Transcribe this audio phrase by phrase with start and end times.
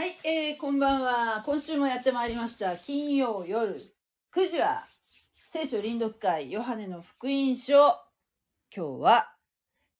[0.00, 1.42] はい、えー、こんばんは。
[1.44, 2.74] 今週もやってまいりました。
[2.74, 3.78] 金曜夜
[4.34, 4.86] 9時は、
[5.46, 7.76] 聖書臨読会ヨハネの福音書。
[8.74, 9.34] 今日は、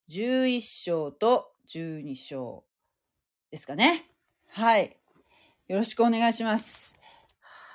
[0.09, 2.65] 11章と12章
[3.51, 4.07] ですかね。
[4.49, 4.97] はい。
[5.69, 6.99] よろしくお願いします。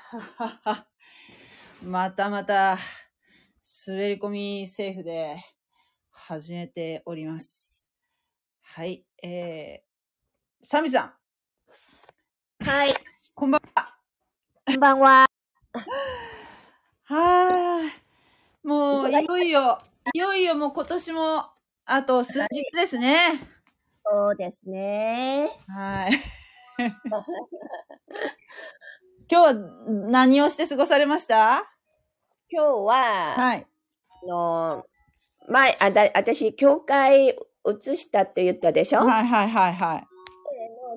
[0.09, 0.87] ははは
[1.83, 2.79] またまた、
[3.87, 5.45] 滑り込みセーフで
[6.09, 7.91] 始めております。
[8.63, 11.24] はい、えー、サミさん。
[12.65, 12.95] はい。
[13.35, 13.95] こんばんは。
[14.65, 15.27] こんばんは。
[17.03, 17.91] はーい。
[18.67, 19.77] もう、いよいよ、
[20.15, 21.45] いよいよもう今年も、
[21.85, 23.39] あと数日ですね。
[24.03, 25.51] そうですね。
[25.67, 26.11] はい。
[29.29, 29.53] 今日は
[30.09, 31.61] 何をして過ごされました？
[32.49, 33.67] 今日は、はい。
[34.23, 34.85] あの、
[35.47, 37.35] 前、あだ、私、教会移
[37.97, 40.07] したって言ったでしょ、はいはいはいはい。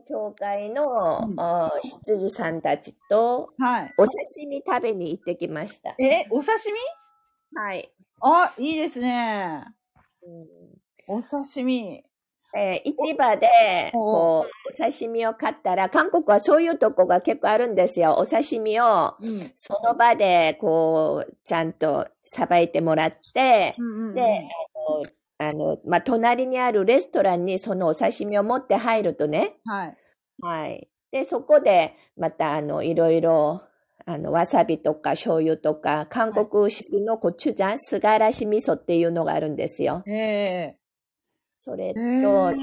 [0.09, 3.95] 教会の、うんあ羊さんたちと、はい。
[3.99, 5.95] お刺身食べに行ってきました。
[5.99, 6.53] え、お刺
[7.53, 7.61] 身？
[7.61, 7.93] はい。
[8.21, 9.65] あ、いいですね。
[10.23, 10.47] うん
[11.07, 12.05] お刺身。
[12.57, 18.15] えー市場で、おこう、お刺身を買ったら、韓国はそういうとこが結構あるんですよ。
[18.19, 19.53] お刺身を、うん。
[19.55, 24.49] その場で、こう、ちゃんとさばいてもらって、うんうんうん、で、
[25.39, 29.97] あの、まあ、隣にあるレストランにそのお刺身を持って入るとね、はい。
[30.41, 30.89] はい。
[31.11, 33.63] で、そこで、また、あの、いろいろ、
[34.07, 40.03] あの、わさびとか醤油とか、韓国式のコチュジャン、すがらし味噌っていうのがあるんですよ。
[40.07, 40.79] ええ
[41.57, 42.55] それと、野菜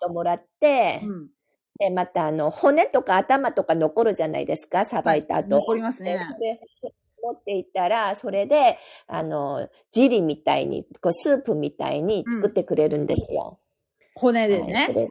[0.00, 1.28] ともらって、うん。
[1.78, 5.56] で、また、あの、骨とか頭とか残るじゃないですか、さばいた後。
[5.56, 6.16] 残りますね
[7.24, 13.58] 持っていったら、それで、あの、ジリみたいに、こう、スープみたいに作ってくれるんですよ。
[14.14, 15.08] 骨でねはい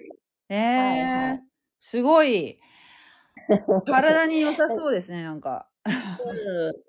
[0.50, 1.50] ええはいはい
[1.83, 2.59] すごい。
[3.85, 5.67] 体に良さそうですね、なんか。
[6.19, 6.83] うん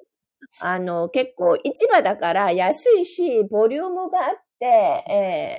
[0.59, 5.13] あの、結構、市場だから安いし、ボリュームがあって、え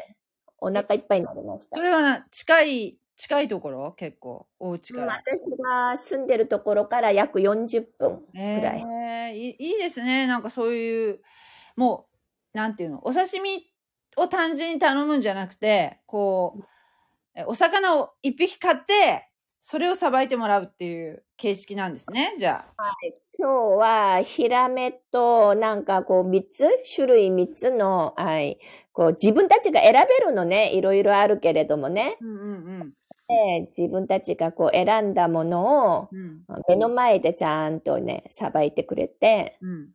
[0.09, 0.15] え
[0.59, 1.81] お腹いっぱいになりましたそ。
[1.81, 3.93] れはな、近い、近いところ？
[3.93, 5.11] 結構、お家うんから。
[5.11, 8.21] 私が住んでるところから約40分
[8.53, 8.83] くらい。
[8.85, 10.27] ええいいいいですね。
[10.27, 11.21] なんかそういう、
[11.75, 12.09] も
[12.53, 13.71] う、なんていうの、お刺身
[14.17, 16.72] を単純に頼むんじゃなくて、こう、え
[17.47, 19.27] お魚を一匹買って、
[19.61, 22.91] それをさばいてもらうっていう形式なんですね、じゃあ。
[23.39, 28.59] 今日は、ヒラメと、なんかこう、3つ種類3つの、はい。
[28.91, 30.73] こう、自分たちが選べるのね。
[30.75, 32.17] いろいろあるけれどもね。
[32.21, 32.93] うんうん
[33.29, 36.43] で自分たちがこう、選んだものを、うん。
[36.67, 39.89] 目の前でちゃんとね、さばいてくれて、うん。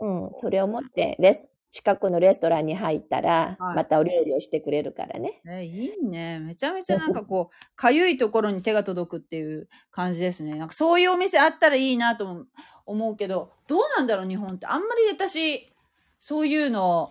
[0.00, 0.26] うん。
[0.26, 5.40] うん、それを持って、レス、近くのレストランに入ったら、はいまたお料理をしてくれるからね。
[5.48, 6.38] えいいね。
[6.38, 10.54] めちゃめちゃなんかこう、かゆいところに手が届くっていう感じですね。
[10.56, 12.44] なんかそういうお店あったらいいなとも
[12.84, 14.66] 思うけど、どうなんだろう、日本って。
[14.66, 15.72] あんまり私、
[16.20, 17.08] そういうの、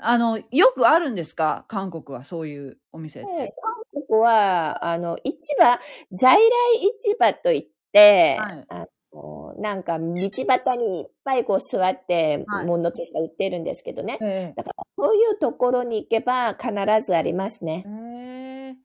[0.00, 1.64] あの、よくあるんですか？
[1.68, 3.30] 韓国はそういうお店って。
[3.30, 3.54] で
[3.94, 5.78] 韓国は、あの、市場、
[6.12, 6.42] 在来
[6.98, 8.50] 市場といって、は
[8.82, 8.88] い
[9.58, 14.18] なんか道端にいっぱいこう座ってはい物とか売ってるんですけどね。
[14.20, 16.72] えだからそういうところに行けば必
[17.04, 17.90] ずありますねえ。
[18.70, 18.76] え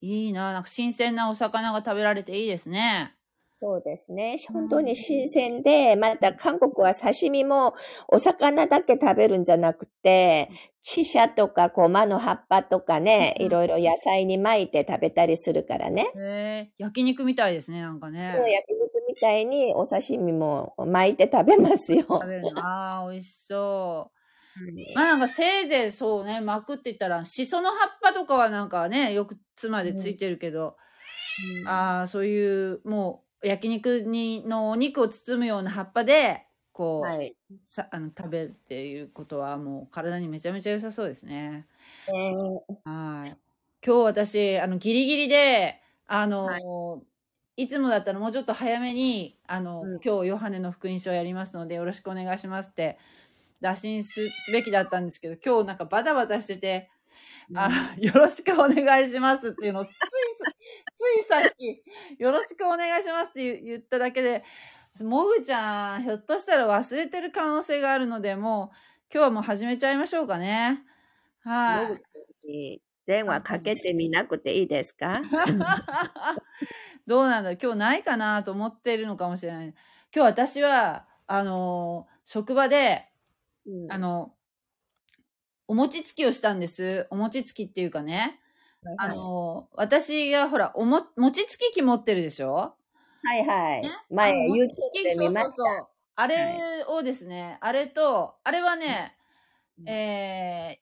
[0.00, 0.52] いいな。
[0.52, 3.16] なんか新鮮なお魚が食べられていいですね。
[3.58, 4.36] そうですね。
[4.52, 7.74] 本当に新鮮で、また韓国は刺身も
[8.06, 10.50] お魚だけ食べるんじゃなくて、
[10.82, 16.12] チシャとかごまの葉っぱとかね、うんいろいろ野菜に巻いて食べたりするからね。
[16.16, 18.26] ええ焼肉みたいですね、なんかね。
[18.28, 18.85] 焼肉み
[19.20, 22.04] たいにお刺身も巻いて食べますよ。
[22.08, 22.58] 食べるの。
[22.60, 24.18] ああ、美味しそう。
[24.94, 30.76] まあなんかせいぜいそうね、巻くって言ったら、しその葉っぱとかはなんかね、よく妻でついてるけど、
[31.64, 37.36] ああ、そういう、もう、焼肉に、のお肉を包むような葉っぱで、こう、はい。
[37.58, 41.68] さあの食べるっていうことはもう体にめちゃめちゃ良さそうですね。
[42.08, 43.40] ねはい。
[43.84, 47.06] 今日私、あの、ギリギリで、あの、い、
[47.68, 52.98] つもだったらもうちょっと早めに、あの、うん今日ヨハネの福音書をやりますのでよろしくお願いしますって、
[53.60, 56.90] 打診すすべきだったんですけど、今日なんかバタバタしてて、
[57.54, 60.52] あ、よろしくお願いしますっていうのをついさ、
[60.94, 61.66] ついさっき、
[62.22, 64.44] よろしくお願いしますって言言っただけで、
[65.02, 68.76] もぐちゃん、ひょっとしたら忘れてる可能性があるので、もう、
[69.12, 70.84] 今日はもう始めちゃいましょうかね。
[71.40, 71.88] はい。
[71.88, 71.96] 野
[72.40, 75.20] 口電話かけてみなくていいですか？
[77.06, 79.68] どうなんだ今日ないかなと思ってるのかもしれない。
[80.14, 83.06] 今日私は、あのー職場で、
[83.88, 84.34] あの、
[85.68, 87.06] お餅つきをしたんです。
[87.10, 88.40] お餅つきっていうかね。
[88.98, 92.74] あの、私がほら、おも、餅つき機持ってるでしょ？
[93.22, 93.90] はいはいね？
[94.10, 95.50] 前、あの YouTube 餅つきで見ました。
[95.50, 95.88] そうそうそう。
[96.16, 99.16] あれをですね、あれと、あれはね、
[99.78, 100.80] うんえ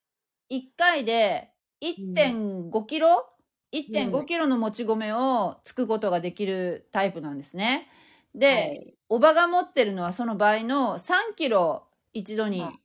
[0.51, 3.34] ー、1回で1.5キロ、
[3.77, 7.89] 1.5キロのもち米をつくことができるタイプなんですね。
[8.35, 8.97] で、はい。
[9.09, 12.81] おばが持ってるのはその倍の3キロ一度にはい。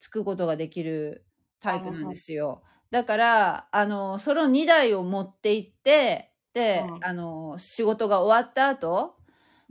[0.00, 1.26] つくことができる
[1.60, 2.62] タイプなんですよ。
[2.90, 7.04] だから、あの、その2台を持って行って、で、うん。
[7.04, 9.18] あの、仕事が終わった後、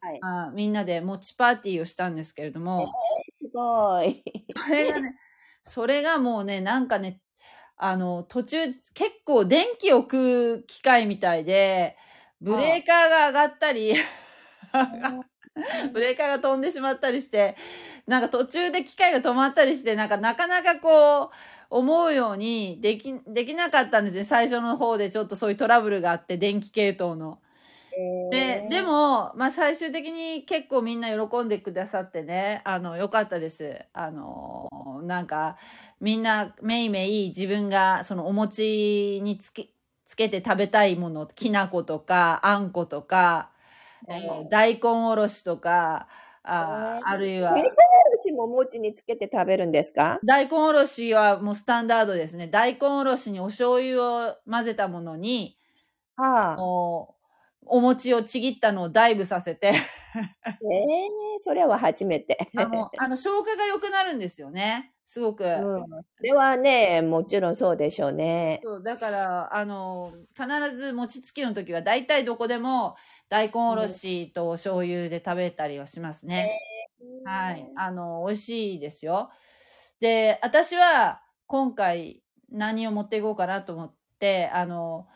[0.02, 0.26] はい。
[0.26, 3.00] あみんなで餅パーティーをしたんですけれども、
[3.40, 4.24] すごい。
[4.48, 5.16] それがね、
[5.64, 7.22] それがもうね、なんかね、
[7.78, 8.84] あの、途中、結
[9.26, 11.98] 構電気を食う機械みたいで、
[12.42, 13.94] ブレーカーが上がったり、
[15.94, 17.56] ブレーカーが飛んでしまったりして、
[18.08, 21.30] なんか途中で機械が止まったりして、なんかなかなかこう、
[21.70, 24.24] 思うようにでき、できなかったんですね。
[24.24, 27.40] 最初の方でちょっとそういうトラブルがあって、電気系統の。
[28.30, 33.86] で、で、も、まあ最終的に結構みんな喜んでくださってね、あの、よかったです。
[33.94, 35.58] あの、なんか、
[36.00, 39.70] みんなめいめい自分がそのお餅につけ、
[40.06, 43.52] つけて食べたいもの、きな粉とか、あんことか、
[44.08, 46.08] えーうん大根おろしとか、
[46.44, 50.24] あ,、えーあるいは、大根おろしも餅につけて食べるんですか？
[50.24, 52.48] 大根おろしはもうスタンダードですね。
[52.48, 55.58] 大根おろしにお醤油を混ぜたものに、
[56.16, 56.74] はあ。
[57.66, 62.50] おお餅をちぎったのをダイブさせて、 ええそれは初めて。
[62.58, 64.94] あの、あの、消化が良くなるんですよね。
[65.06, 65.44] すごく。
[65.44, 65.86] うん、
[66.18, 68.62] それはね、もちろんそうでしょうね。
[68.64, 72.96] そう、だから、あの、必ず餅つきの時は、大体どこでも
[73.30, 76.60] 大根おろしとお醤油で食べたりはしますね。
[77.26, 77.70] はい。
[77.76, 79.30] あの、美味しいですよ。
[80.00, 85.08] で、私は今回何を持っていこうかなと思って、あの、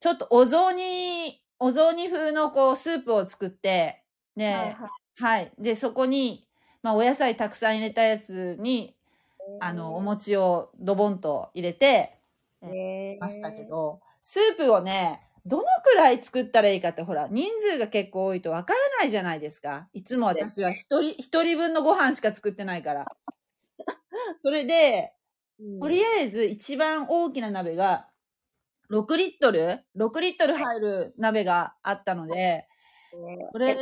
[0.00, 4.04] ちょっとお雑煮、お雑煮風のこうスープを作って、
[4.36, 4.76] で、はい
[5.20, 5.52] はい。
[5.58, 6.46] で、そこに、
[6.82, 8.96] まあ、お野菜たくさん入れたやつに、
[9.60, 12.20] あの、お餅をドボンと入れて
[12.62, 19.88] えましたけど、スープをね、どのくらい作ったらいいかって、ほら、人数が結構多いとわからないじゃないですか。
[19.92, 23.06] いつも私は一人、一人分のご飯しか作ってないから。
[24.38, 25.12] それで、
[25.60, 28.07] うんとりあえず一番大きな鍋が、
[28.90, 32.66] 6リットル ?6 リットル入る鍋があったので、
[33.52, 33.76] それ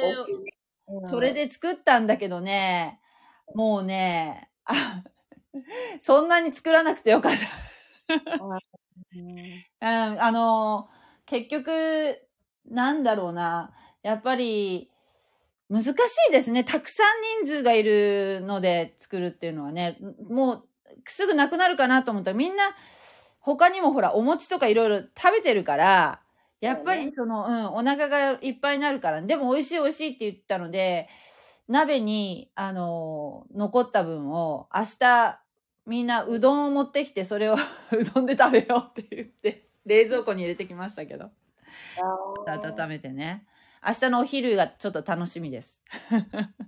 [1.06, 3.00] それで作ったんだけどね、
[3.55, 5.03] もうね、あ
[6.00, 8.17] そんなに作らなくてよかった。
[8.43, 8.58] うん
[9.81, 10.88] うん、あの、
[11.25, 12.20] 結局、
[12.67, 13.73] なんだろうな。
[14.03, 14.91] やっぱり、
[15.69, 15.93] 難し
[16.29, 16.64] いですね。
[16.64, 19.99] たくさん人数がいるので作るっていうのはね。
[20.29, 20.69] もう、
[21.06, 22.64] すぐなくなるかなと思ったら、みんな、
[23.46, 26.22] 他にもほら、お餅とかいろいろ食べてるから、
[26.60, 31.08] やっぱりその、うん、お腹がいっぱいになるから、でも美味しい美味しいって言ったので、
[31.69, 35.40] 鍋に、あの、残った分を、明日、
[35.87, 37.54] みんなうどんを持ってきて、それを
[37.93, 41.31] うどんで食べようって言って、冷蔵庫に入れてきましたけど、
[42.46, 43.46] 温めてね。
[43.87, 45.82] 明日のお昼がちょっと楽しみです。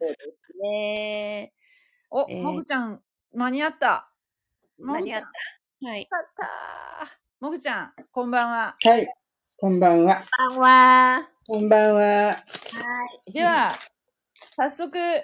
[0.00, 1.52] そうですね。
[2.10, 3.02] お、えーもぐちゃん、
[3.32, 4.12] 間に合った。
[4.82, 5.57] もぐちゃん、間に合っよた。
[5.80, 6.08] はい。
[6.10, 6.48] かった。
[7.40, 8.74] もぐちゃん、こんばんは。
[8.82, 9.08] はい、
[9.56, 10.24] こんばんは。
[10.36, 11.28] こんばんは。
[11.46, 12.00] こんばんは。
[12.02, 12.44] は
[13.26, 13.32] い。
[13.32, 13.70] では、
[14.56, 15.22] 早速、え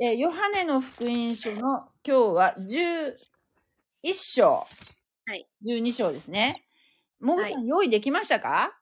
[0.00, 3.16] ーヨハネの福音書の今日は11
[4.14, 4.64] 章。
[5.26, 5.48] はい。
[5.66, 6.64] 12章ですね。
[7.18, 8.78] もぐちゃん、用意できましたか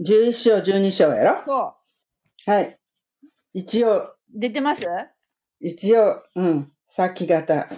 [0.00, 1.42] ？11章、12章やろ？
[1.46, 1.74] そ
[2.46, 2.50] う。
[2.50, 2.78] はい。
[3.54, 4.84] 一応、出てます？
[5.60, 7.68] 一応、うん、さっき方、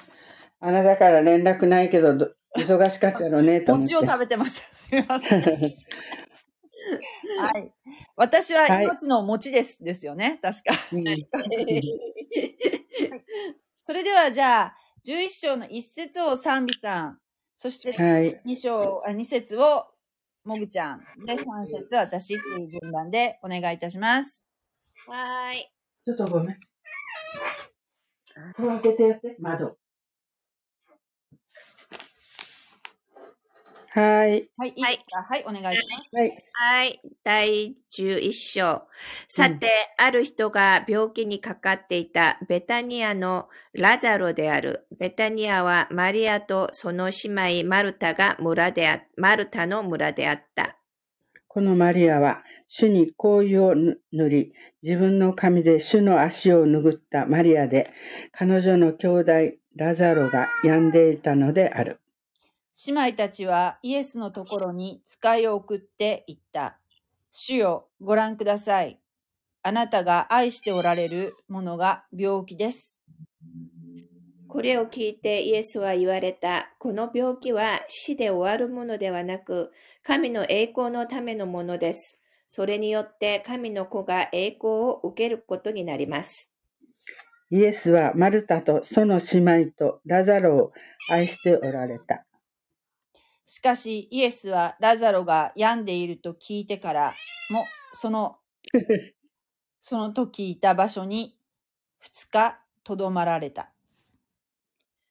[0.61, 3.95] あなたから連絡ないけど、ど 忙しかったろうね、と思って。
[3.95, 4.67] 餅を食べてました。
[4.77, 5.43] すみません。
[7.39, 7.75] はい。
[8.17, 9.83] 私は命の餅です。
[9.83, 10.39] ですよね。
[10.41, 10.73] 確か。
[10.93, 11.05] うん
[13.83, 17.21] それでは、じゃあ、11章の1節を賛美さん、
[17.55, 18.41] そしてはい。
[18.45, 19.87] 2章、あ2節を
[20.45, 24.45] もぐちゃん、で、3節私っていう順番でお願いいたします。
[25.07, 25.73] はーい。
[26.05, 26.61] ちょっとごめん。
[28.57, 29.79] 戸開けてやって、窓。
[33.97, 34.47] はい。
[34.59, 36.17] はい、いはい、お願いします。
[36.17, 36.45] はい。
[36.53, 37.01] はい。
[37.25, 38.83] 第11章。
[39.27, 44.87] さて、ある人が病気にかかっていたベタニアのラザロである。
[44.99, 50.77] ベタニアはマリアとその姉妹マルタが村であ、マルタの村であった。
[51.49, 57.91] このマリアは、主に香油を塗り、自分の髪で主の足を拭ったマリアで、
[58.31, 59.33] 彼女の兄弟
[59.75, 61.99] ラザロが病んでいたのである。
[62.85, 66.79] 姉妹たちはイエスのところに使いを送って言った。
[67.33, 69.01] 主よ、ご覧ください。
[69.63, 73.01] あなたが愛しておられるものが病気です。
[74.47, 76.71] これを聞いてイエスは言われた。
[76.79, 82.21] この病気は死で終わるものではなく、神の栄光のためのものです。
[82.47, 86.51] それによって神の子が栄光を受けることになります。
[87.51, 90.73] イエスはマルタとその姉妹とラザロを
[91.09, 92.27] 愛しておられた。
[93.47, 97.15] しかしイエスはラザロが病んでいると聞いてから
[97.49, 98.39] も、その、
[99.81, 101.39] その時いた場所に
[102.01, 103.73] 二日とどまられた。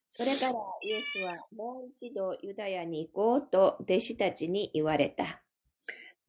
[0.07, 5.41] それからイエスはもう一度ユダヤに行こうと弟子たちに言われた。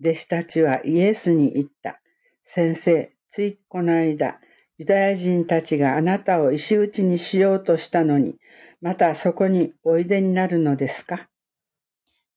[0.01, 2.01] 弟子たちはイエスに言った。
[2.45, 4.41] 先生、ついこの間、
[4.79, 8.37] ユダヤ人たちがあなたを石打ちにしようとしたのに、
[8.81, 11.29] またそこにおいでになるのですか？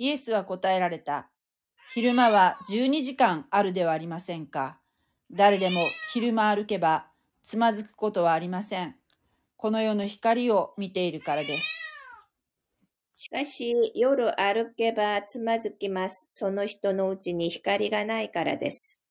[0.01, 1.29] イエスは答えられた。
[1.93, 4.79] 昼間は12時間あるではありませんか。
[5.29, 7.07] 誰でも昼間歩けば
[7.43, 8.95] つまずくことはありません。
[9.57, 11.91] この世の光を見ているからです。
[13.17, 16.27] しかし夜歩けばつまずきます。
[16.29, 19.01] その人のうちに光がないからです。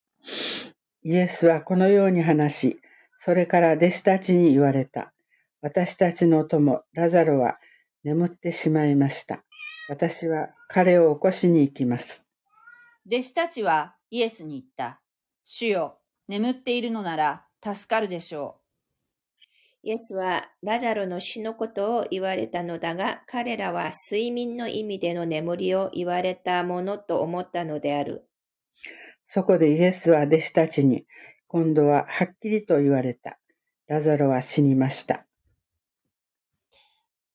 [1.02, 2.80] イエスはこのように話し、
[3.18, 5.12] それから弟子たちに言われた。
[5.60, 7.58] 私たちの友、ラザロは
[8.04, 9.44] 眠ってしまいました。
[9.90, 12.26] 私は彼を起こしに行きます。
[13.06, 15.00] 弟子たちはイエスに言った。
[15.42, 15.98] 主よ、
[16.28, 18.60] 眠っているのなら助かるでしょ
[19.82, 28.28] イエスはラザロの死のことを言われたのだが、彼らは睡眠の意味での眠りを言われたものと思ったのである。
[29.24, 31.06] そこでイエスは弟子たちに、
[31.46, 33.38] 今度ははっきりと言われた。
[33.86, 35.24] ラザロは死にました。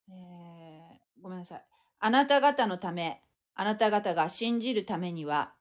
[0.07, 0.11] う。
[0.11, 1.72] えーごめんなさい。
[2.05, 3.21] あなた方のため、
[3.55, 5.53] あなた方が信じるためには、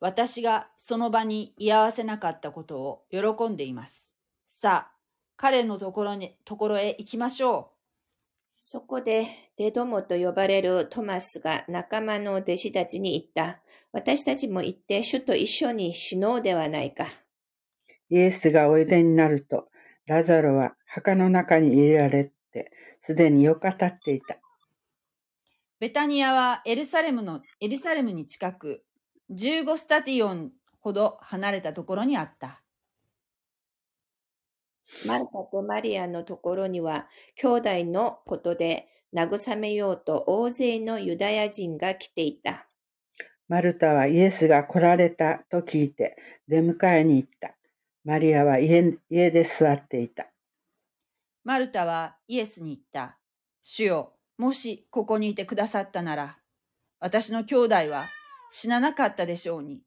[0.00, 4.14] 私がその場に居合わせなかったことを喜んでいます。
[4.48, 4.92] さあ、
[5.36, 7.72] 彼のところに、ところへ行きましょ
[8.54, 13.60] そこでデドモと呼ばれるトマスが仲間の弟子たちに言った。
[13.92, 17.08] 私たちも行って主と一緒に死のうではないか。
[18.08, 19.68] イエスがおいでになると、
[20.06, 24.38] ラザロは墓の中に入れられて、すでに4日経っていた。
[25.80, 25.84] う。
[25.84, 28.84] ベタニアはエルサレムの、エルサレムに近く、
[29.30, 32.62] 15スタティオンほど離れたところにあった。
[35.06, 42.66] マルタとマリアのところには兄弟のことで慰めようと大勢のユダヤ人が来ていた。
[43.48, 46.16] マルタはイエスが来られたと聞いて
[46.48, 47.56] 出迎えに行った。
[48.04, 50.30] マリアは家家で座っていた。
[51.44, 53.18] マルタはイエスに言った。
[53.62, 56.38] 主よ、もしここにいてくださったなら、
[56.98, 58.08] 私の兄弟は
[58.50, 59.82] 死ななかったでしょうに。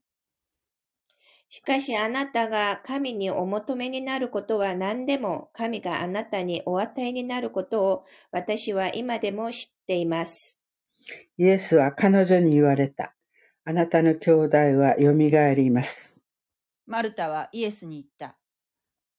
[1.49, 10.59] しかしあなたが神にお求めになることは何でも神があなたにお与えになることを私は今でも知っています。
[11.39, 13.15] イエスは彼女に言われた。
[13.65, 16.23] あなたの兄弟はよみがえります。
[16.85, 18.37] マルタはイエスに言った。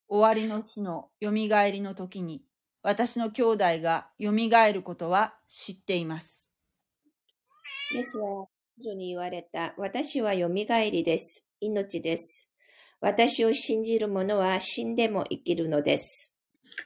[0.06, 2.44] 終わりの日のよみがえりの時に、
[2.86, 6.50] 私の兄弟がよみがえることは知っています。
[7.94, 9.72] イエスは彼女に言われた。
[9.78, 11.46] 私はよみがえりです。
[11.60, 12.50] 命です。
[13.00, 16.34] 私を信じる者は死んでも生きるのです。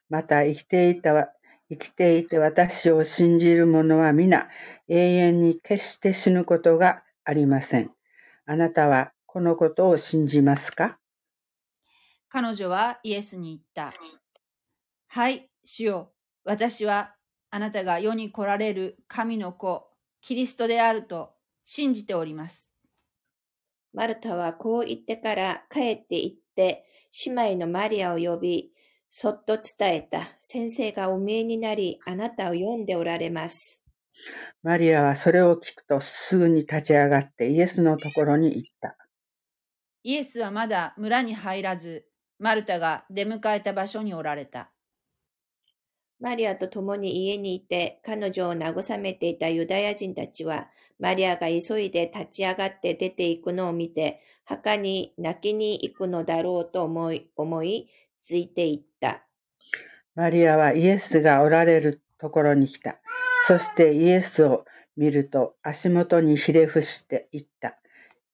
[0.08, 1.30] また生きていたわ
[1.68, 4.48] 生きていて私を信じる者は皆
[4.86, 7.90] 永遠に決して死ぬことがありません。
[8.46, 11.00] あなたはこのことを信じますか？
[12.28, 13.98] 彼女はイエスに言った。
[15.10, 16.12] はい、主よ。
[16.44, 17.14] 私は
[17.50, 19.86] あなたが世に来られる神の子、
[20.22, 22.72] キリストであると信じております。
[23.92, 26.86] マルタはこう言ってから帰って行って、
[27.26, 28.70] 姉妹のマリアを呼び、
[29.10, 30.38] そっと伝えた。
[30.40, 33.84] 先生がお見えになり、あなたを読んでおられます。
[34.62, 38.96] マリアはそれを聞くとすぐに立ち上がってイエスのところに行った。
[40.02, 42.06] イエスはまだ村に入らず、
[42.38, 44.72] マルタが出迎えた場所におられた。
[46.20, 57.88] マリアと共に家にいて、彼女を慰めていたユダヤ人たちは、マリアが急いで立ち上がって出て行くのを見て、墓に泣きに行くのだろうと思い、思い、
[58.20, 59.22] ついて行った。
[60.14, 62.98] マリアはイエスがおられるところに来た。
[63.46, 64.64] そしてイエスを
[64.96, 67.78] 見ると足元にひれ伏して言った。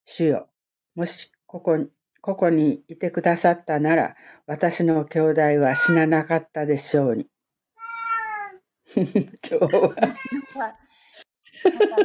[0.07, 0.49] 主よ、
[0.95, 1.79] もしここ
[2.23, 7.26] ここにいてくださったなら、私の兄弟は死ななかったでしょうに。
[9.03, 10.07] 今日はなかっ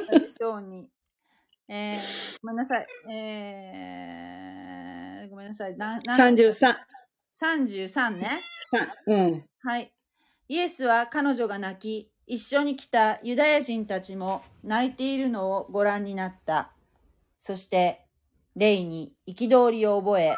[0.08, 0.90] たでしょうに。
[1.68, 1.98] えー、
[2.42, 2.88] ごめんなさい。
[3.12, 5.78] えー、ごめんなさい。
[5.78, 6.76] なな33。
[7.40, 8.42] 33ね。
[9.06, 9.46] うん。
[9.62, 9.94] はい。
[10.48, 16.72] イエスは彼女が泣き、一緒に来たユダヤ人たちも泣いているのをご覧になった。
[17.38, 18.08] そして、
[18.56, 20.36] 霊に憤りを覚え、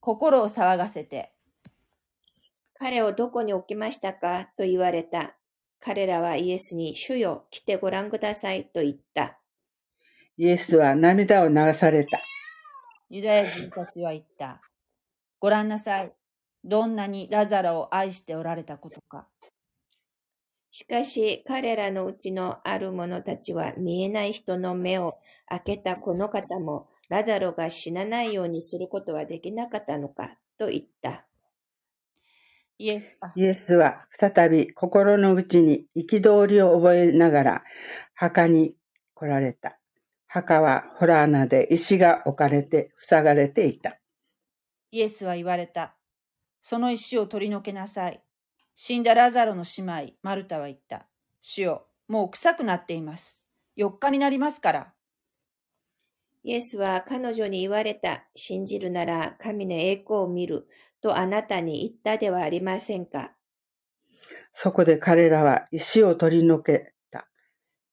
[0.00, 1.32] 心を騒がせて、
[2.78, 5.34] 彼をどこに置きましたかと言われた。
[5.84, 9.38] 彼らはイエスに、主よ、来てご覧くださいと言った。
[10.38, 12.22] イエスは涙を流された。
[13.10, 14.62] ユダヤ人たちは言った。
[15.40, 16.12] ご覧なさい。
[16.64, 19.28] どんなにラザロを愛しておられたことか。
[20.70, 31.26] しかし彼らのうちのある者たちは見えない人の目を開けたこの方もラザロが死なないようにすることはできなかったのかと言った。
[32.78, 37.64] イエス、あイエスは再び心の内に憤りを覚えながら
[38.14, 38.76] 墓に
[39.14, 39.78] 来られた。
[40.26, 44.00] 墓はホラー穴で石が置かれて塞がれていた。
[44.90, 45.96] イエスは言われた。
[46.62, 48.22] その石を取り除けなさい。
[48.74, 51.06] 死んだラザロの姉妹、マルタは言った。
[51.40, 53.44] 主よ、もう臭くなっています。
[53.76, 54.93] 4日になりますから。
[56.46, 58.24] イエスは彼女に言われた。
[58.36, 60.68] 信じるなら神の栄光を見る
[61.00, 63.32] とあなたに言ったではありませんか？
[64.52, 67.26] そこで彼らは石を取り除けた。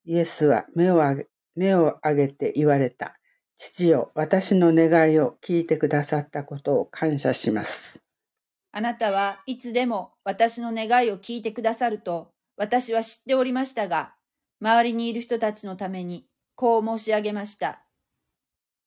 [0.04, 3.18] イエスは目を上げ目を上げて言われた。
[3.58, 8.04] 父よ、私の願いを聞いてくださったことを感謝します。
[8.74, 14.14] あなたはいつでも私の願いを聞いてくださると私は知っておりましたが、
[14.60, 17.84] 周りにいる人たちのためにこう申し上げました。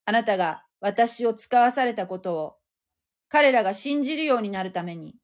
[0.07, 2.57] あなたが私を使わされたことを
[3.29, 5.17] 彼らが信じるようになるために、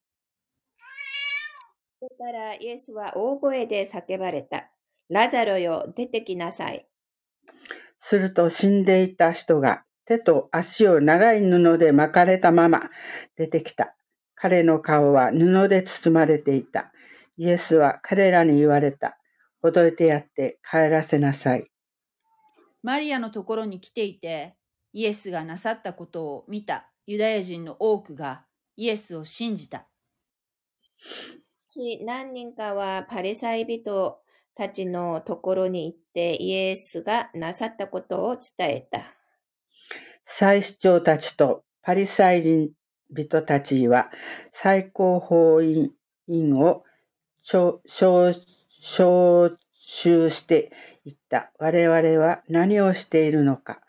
[2.00, 4.70] それからイエスは大声で叫ばれた。
[5.10, 6.86] ラザロよ、出てきなさい。
[7.98, 12.90] すると死んでいた人が手と足を長い布で巻かれたまま
[13.36, 13.94] 出てきた。
[14.34, 16.90] 彼の顔は布で包まれていた。
[17.36, 19.18] イエスは彼らに言われた。
[19.60, 21.70] ほどいてやって帰らせなさい。
[22.82, 24.56] マリアのところに来ていて、
[24.92, 28.44] イエスがなさったことを見たユダヤ人の多くが
[28.76, 29.86] イエスを信じた。
[31.66, 34.18] し何人かはパリサイ人
[34.54, 39.14] たちのところに行ってイエスがなさったことを伝えた。
[40.24, 42.70] 祭司長たちとパリサイ人
[43.10, 44.10] 人たちは
[44.52, 45.92] 最高法院
[46.26, 46.84] 員を
[47.42, 47.80] 招
[49.72, 50.72] 集して
[51.04, 51.52] いった。
[51.58, 53.80] 我々は何をしているのか。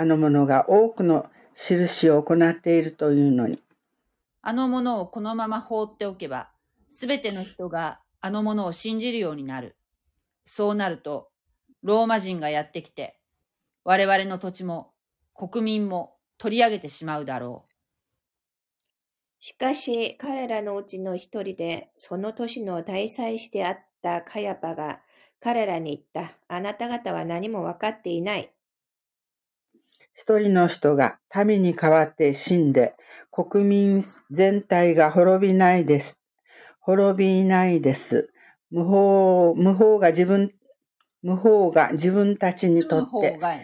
[0.00, 3.62] あの者が多くの印を行っているというのに。
[4.40, 6.48] あのものをこのまま放っておけば、
[6.90, 9.76] すべての人があのものを信じるようになる。
[10.46, 11.28] そうなると、
[11.82, 13.20] ローマ人がやってきて、
[13.84, 14.94] 我々の土地も
[15.34, 17.72] 国民も取り上げてしまうだろう。
[19.38, 25.00] しかし彼らのうちの一人でその年の大祭司であったカヤパが
[25.40, 26.38] 彼らに言った。
[26.48, 28.50] あなた方は何も分かっていない。
[30.14, 32.94] 一人の人が民に代わって死んで、
[33.30, 36.20] 国民全体が滅びないです。
[36.80, 38.30] 滅びないです。
[38.70, 40.52] 無法、無法が自分、
[41.22, 43.58] 無法が自分たちにとって、がや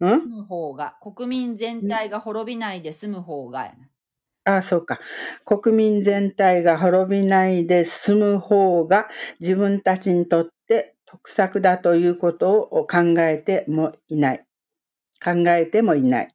[0.00, 0.16] な。
[0.16, 0.20] ん？
[0.20, 3.74] 住む方が、国民全体が滅びないで済む方がや
[4.44, 4.56] な。
[4.58, 5.00] あ、そうか。
[5.44, 9.08] 国民全体が滅びないで済む方が
[9.40, 14.45] 自分たちにとって得策だということを考えてもいない。
[15.22, 16.34] 考えてもいない。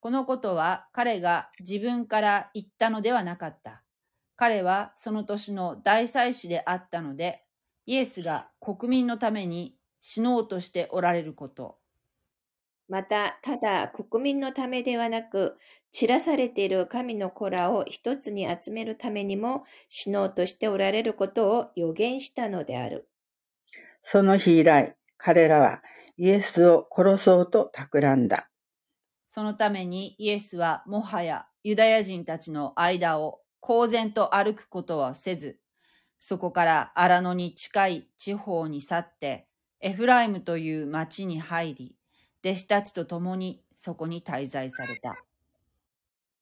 [0.00, 3.82] このことは彼が自分から言ったのではなかった。
[4.36, 7.44] 彼はその年の大祭司であったので、
[7.86, 11.78] イエスが国民のために死のうとしておられること、
[12.88, 15.56] また、ただ国民のためではなく、
[15.90, 23.08] 散らされている神の子らを一つに集めるためにも死のうとしておられることを予言したのである。
[24.02, 25.82] その日以来、彼らは
[26.16, 28.50] イエスを殺そうと企んだ。
[29.28, 35.58] そのためにイエスはもはやユダヤ人たちの間を公然と歩くことはせず、
[36.20, 39.48] そこから荒野に近い地方に去って、
[39.80, 41.96] エフライムという町に入り、
[42.44, 45.24] 弟子たちと共にそこに滞在された。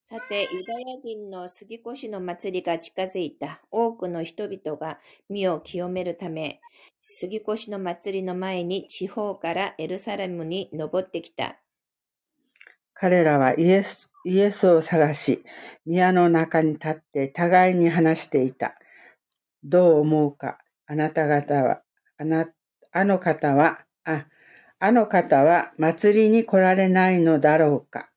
[0.05, 3.61] さて、ユダヤ人の杉越の祭りが近づいた。
[3.71, 6.61] 多くの人々が身を清めるため、
[7.03, 11.57] 杉越の祭りの前に地方からエルサレムに登ってきた。
[12.95, 15.45] 彼らはイエスイエスを探し、
[15.87, 18.75] 宮の中に立って互いに話していた。
[19.63, 21.83] どう思うか、あなた方は、
[22.19, 22.49] あな
[22.91, 24.27] あの方はあ、
[24.81, 28.12] あの方は祭りに来られないのだろうか。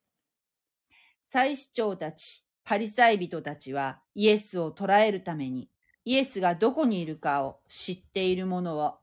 [1.26, 5.70] 祭司長たち、パリサイ人たちはイエスを捕らえるために、
[6.06, 9.00] イエスがどこにいるかを知っている者は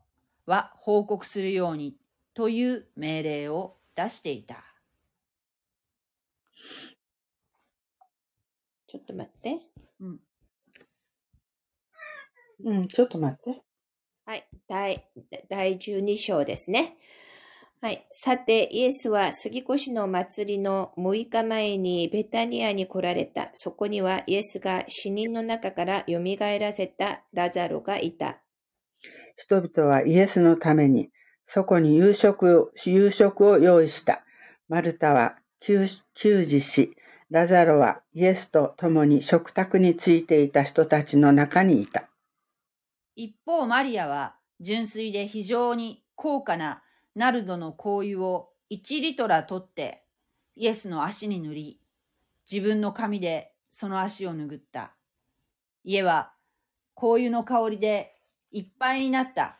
[0.46, 1.96] は報告するように
[2.34, 4.64] という命令を出していた。
[8.86, 9.60] ちょっと待って。
[10.00, 10.20] うん。
[12.64, 13.62] うん、ちょっと待って。
[14.26, 14.46] はい。
[14.68, 15.08] 第、
[15.48, 16.96] 第12章ですね。
[17.84, 18.06] はい。
[18.12, 23.50] さて、イエスは杉越の祭りの6日前にベタニアに来られた。
[23.54, 26.20] そこにはイエスが死人の中から蘇
[26.60, 28.38] らせたラザロがいた。
[29.36, 31.10] 人々はイエスのために、
[31.44, 34.22] そこに夕食を夕食を用意した。
[34.68, 36.96] マルタは給給仕し、
[37.30, 42.08] ラザロはイエスと共に食卓についていた人たちの中にいた。
[43.16, 50.04] 一方、マリアは純粋で非常に高価なナルドの香油を1リトラ取って
[50.56, 51.80] イエスの足に塗り、
[52.50, 54.94] 自分の髪でその足を拭った。
[55.84, 56.32] 家は
[56.94, 58.14] 香油の香りで
[58.50, 59.58] いっぱいになった。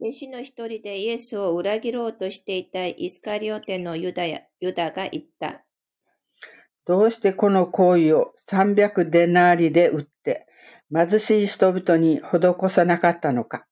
[0.00, 5.62] 弟子の一人でイエスを裏切ろうとしていたイスカリオテのユダやユダが言った。
[6.84, 10.46] どうしてこの行為を300デナーリで売って、
[10.94, 13.66] 貧しい人々に施さなかったのか。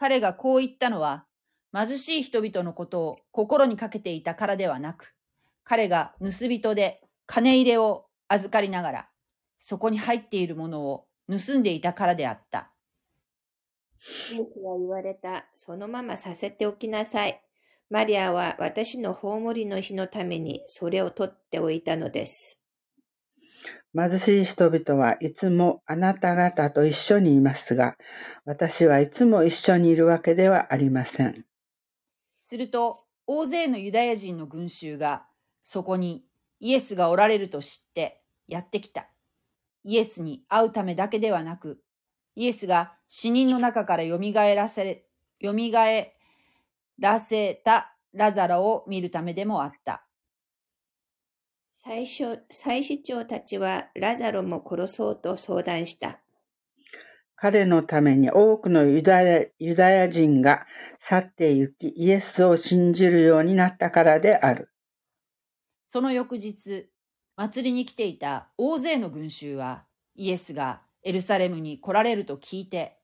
[0.00, 1.26] 彼がこう言ったのは、
[1.74, 5.14] 貧しい人々のことを心にかけていたからではなく、
[5.62, 9.10] 彼が盗人で金入れを預かりながら、
[9.58, 12.72] そこに入っているものを盗んでいたからであった。
[14.30, 15.50] イエスは言われた。
[15.52, 17.42] そのままさせておきなさい。
[17.90, 22.59] マリアは私の葬りの日のためにそれを取っておいたのです。
[23.94, 27.96] 貧しい人々はいつもあなた方と一緒にいますが、
[28.44, 31.44] 私はいつも一緒にいるわけではありません。
[32.36, 32.96] すると、
[33.26, 35.26] 大勢のユダヤ人の群衆が、
[35.62, 36.24] そこに
[36.60, 39.08] イエスがおられると知ってやってきた。
[39.82, 41.82] イエスに会うためだけではなく、
[42.36, 45.04] イエスが死人の中から蘇らせれ、
[45.42, 45.52] 蘇
[46.98, 50.04] らせたラザロを見るためでもあった。
[51.82, 56.20] 最初、祭司長たちはラザロも殺そうと相談した。
[57.36, 60.66] 彼のために多くのユダヤユダヤ人が
[60.98, 64.70] 去って行き、イエスを信じるようになったからである。
[65.86, 66.90] その翌日、
[67.34, 72.98] 祭りに来ていた大勢の群衆は、イエスがエルサレムに来られると聞いて、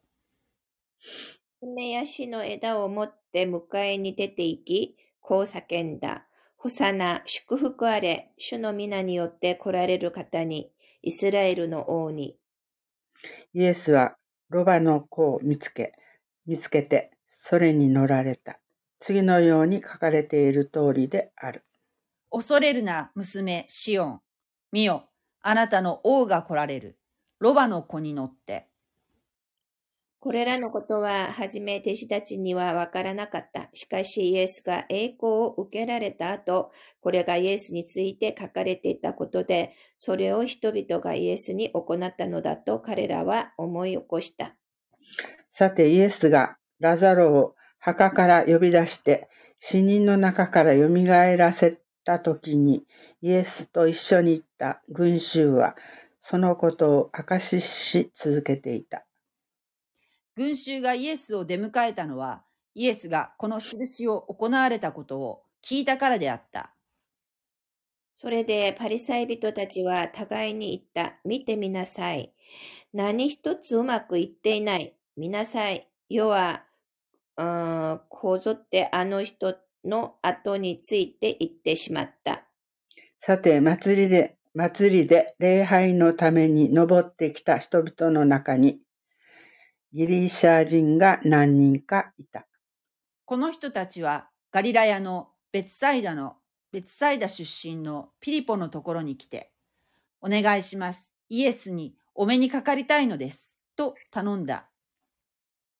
[1.62, 6.25] 梅やしの枝を持って迎えに出て行き、こう叫んだ。
[6.66, 12.36] ホサナ、祝福あれ、主の皆によって来られる方に、イスラエルの王に。
[13.54, 14.16] イエスは
[14.48, 15.92] ロバの子を見つけ、
[16.44, 18.58] 見つけて、それに乗られた。
[18.98, 21.64] 次のように書かれている通りである。
[22.32, 24.20] 恐れるな、娘、シオン。
[24.72, 25.08] 見よ、
[25.42, 26.98] あなたの王が来られる。
[27.38, 28.66] ロバの子に乗って。
[30.26, 33.68] これらのことは、はじめ弟子たちにはわからなかった。
[33.74, 44.56] しかし、イエスが栄光を受けられた後、これがイエスについて書かれていたことで、それを人々がイエスに行ったのだと彼らは思い起こした。
[45.48, 49.28] さてイエスがラザロを墓から呼び出して
[49.60, 50.88] 死人の中から蘇
[51.36, 52.84] らせた時に
[53.22, 55.76] イエスと一緒に行った群衆は
[56.20, 59.05] そのことを証しし続けていた。
[60.36, 62.42] 群衆がイエスを出迎えたのは、
[62.74, 66.74] イエスがこの印を行われたことを聞いたからであった。
[68.12, 71.18] それでパリサイ人たちは互いに言った。
[71.24, 72.34] 見てみなさい。
[72.92, 74.94] 何一つうまくいっていない。
[75.16, 75.88] 見なさい。
[76.10, 76.64] 世は、
[77.38, 82.44] うーんこぞってあの人の後について行ってしまった。
[83.18, 88.80] さて祭りで祭りで礼拝のために登ってきた人々の中に
[89.96, 92.46] ギリシャ人が何人かいた。
[93.24, 96.36] この人たちはガリラヤの別サイダの
[96.70, 99.52] 別サイダ出身のピリポのところに来て、
[100.20, 101.14] お願いします。
[101.30, 103.58] イエスにお目にかかりたいのです。
[103.74, 104.68] と頼んだ。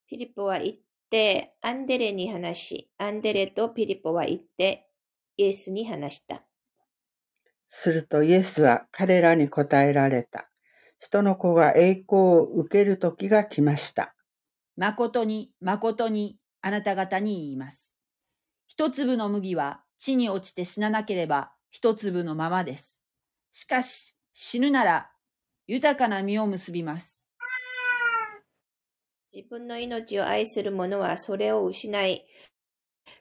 [0.06, 0.78] ピリポは行っ
[1.10, 4.88] てアンデレに話し、アンデレとピリポは行って
[5.36, 6.42] イエスに話した。
[7.68, 10.48] するとイエスは彼らに答えられた。
[10.98, 14.14] 人の子が栄光を受ける時が来ました。
[14.76, 17.92] 誠に誠にあなた方に言います。
[18.66, 23.00] 一粒の麦は地に落ちて死ななければ一粒のままです。
[23.52, 25.10] しかし死ぬなら
[25.66, 27.26] 豊かな実を結びます。
[29.32, 32.24] 自分の命を愛する者はそれを失い、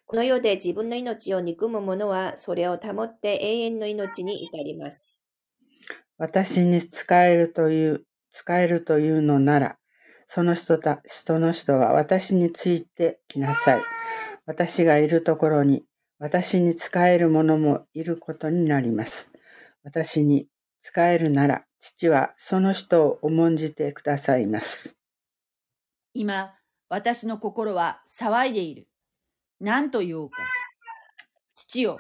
[0.06, 5.25] この世で自分の命を憎む者はそれを保って永遠の命に至ります。
[6.18, 9.78] 私に仕えるという、仕えるというのなら、
[10.28, 13.82] その人た、その人は私についてきなさい。
[14.46, 15.84] 私がいるところに、
[16.20, 19.34] 私に仕える者もいることになります。
[19.84, 20.48] 私に
[20.82, 24.98] 仕えるなら、父はその人を重んじてくださいます。
[26.14, 26.56] 今、
[26.90, 28.88] 私の心は騒いでいる。
[29.60, 30.38] 何と言おうか。
[31.56, 32.00] 父よ、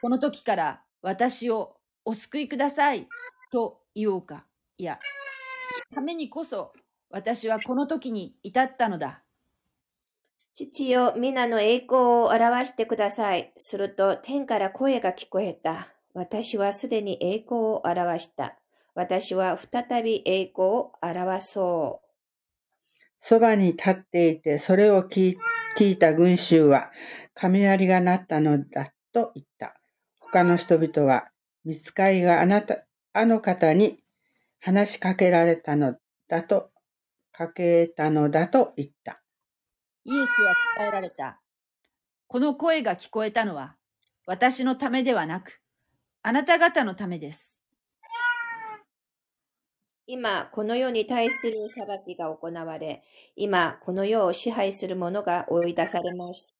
[0.00, 3.08] この時から私をお救いください
[3.50, 4.46] と言おうか。
[4.76, 4.98] いや、
[5.94, 6.72] ためにこそ
[7.10, 9.22] 私はこの時に至ったのだ。
[10.52, 13.52] 父よ、皆の栄光を表してください。
[13.56, 15.88] すると天から声が聞こえた。
[16.14, 18.58] 私はすでに栄光を表した。
[18.94, 22.08] 私は再び栄光を表そう。
[23.18, 25.38] そばに立っていて、それを聞い
[25.78, 26.90] 聞いた群衆は、
[27.34, 29.80] 雷が鳴ったのだと言った。
[30.18, 31.28] 他の人々は、
[31.64, 32.78] 見つかいがあなた、
[33.18, 33.98] あの方に
[34.60, 35.96] 話しかけられたの
[36.28, 36.70] だと、
[37.32, 39.20] かけたのだと言った。
[40.04, 41.40] イエスは答えられた。
[42.28, 43.74] この声が聞こえたのは
[44.24, 45.60] 私のためではなく、
[46.22, 47.58] あなた方のためです。
[50.06, 53.02] 今、この世に対する裁きが行われ、
[53.34, 56.52] 今、この世を支配する者が追い出されました。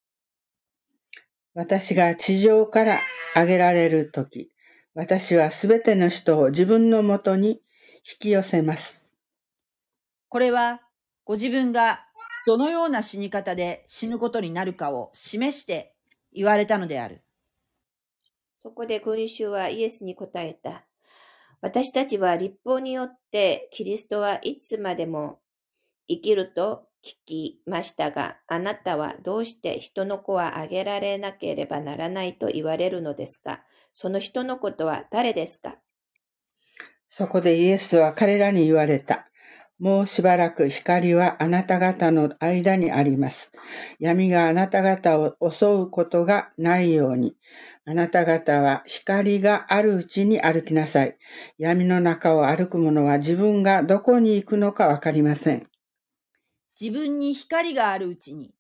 [1.55, 3.01] 私が地上から
[3.37, 4.51] 上げられるとき、
[4.95, 7.61] 私はすべての人を自分のもとに引
[8.21, 9.13] き寄せます。
[10.29, 10.81] これは
[11.25, 12.05] ご自分が
[12.47, 15.95] どのような死に方で死ぬことになるかを示して
[16.33, 17.23] 言われたのである。
[18.57, 20.85] そこで群衆はイエスに答えた。
[21.61, 25.41] 私たちは立法によってキリストはいつまでも
[26.09, 33.63] 生きると聞きましたが、あなたはどうして人の子はあげられなければならないと言われるのですか？
[33.93, 35.77] その人の子とは誰ですか？
[37.09, 39.25] そこでイエスは彼らに言われた。
[39.79, 43.53] もうしばらく光はあなた方の間にあります。
[44.01, 47.37] 闇があなた方を襲うことがないように。
[47.87, 51.17] あなた方は光があるうちに歩きなさい。
[51.59, 55.69] 闇の中を歩く者は自分がどこに行くのかわかりません。
[56.81, 58.55] 自分に光があるうちに、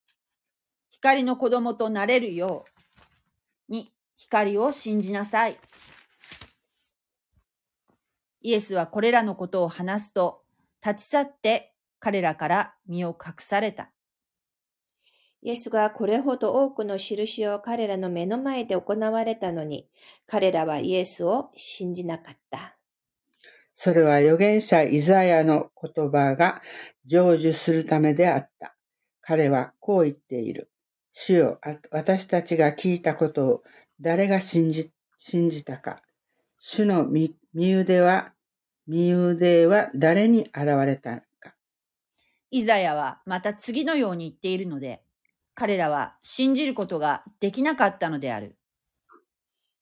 [0.90, 2.64] 光の子供となれるよ
[3.68, 5.58] うに光を信じなさい。
[8.40, 10.42] イエスはこれらのことを話すと、
[10.84, 13.90] 立ち去って彼らから身を隠された。
[15.42, 19.88] イエスがこれほど多くの印を彼らの目の前で行われたのに、
[20.26, 22.77] 彼らはイエスを信じなかった。
[23.80, 26.62] それは預言者イザヤの言葉が
[27.06, 28.74] 成就するためであった。
[29.20, 30.68] 彼はこう言っている。
[31.12, 31.60] 主よ、
[31.92, 33.62] 私たちが聞いたことを
[34.00, 36.02] 誰が信じ、信じたか。
[36.58, 38.32] 主の身身腕は、
[38.88, 41.54] 身腕は誰に現れたのか。
[42.50, 45.04] イザヤはまた次のように言っているので、
[45.54, 48.57] 彼らは信じることができなかったのである。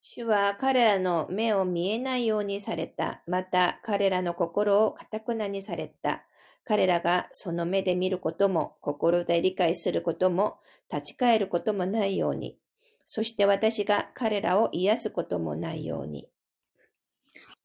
[0.09, 3.25] 主は彼らの目を見えないようにされた。
[3.27, 6.23] また彼らの心をかたくなにされた。
[6.65, 12.57] 彼らがその目で見ることも、心で理解することも、立ち返ることもないように。
[13.05, 16.29] そして私が彼らを癒すこともないように。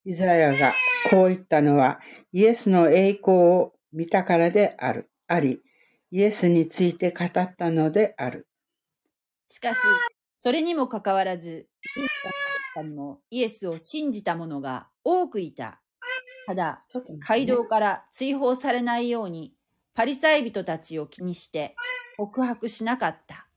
[0.03, 0.73] イザヤが
[1.11, 1.99] こう言ったのは、
[2.33, 5.61] イエスの栄光を見たからである、あり、
[6.09, 8.47] イエスについて語ったのである。
[9.47, 9.79] しかし、
[10.43, 15.83] それにもかかわらず、イエスの中にもイエスを信じた者が多くいた。
[16.47, 16.79] ただ、
[17.27, 19.53] 街道から追放されないように、
[19.93, 21.75] パリサイ人たちを気にして
[22.17, 23.49] 告白しなかった。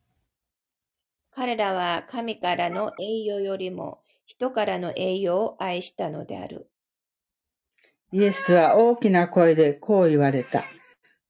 [1.30, 6.68] 彼らは神からの栄誉よりも人からの栄誉を愛したのである。
[8.12, 10.66] イエスは大きな声でこう言われた。